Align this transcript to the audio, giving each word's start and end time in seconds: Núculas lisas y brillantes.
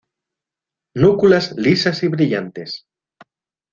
Núculas 0.95 1.51
lisas 1.57 2.01
y 2.01 2.07
brillantes. 2.07 2.87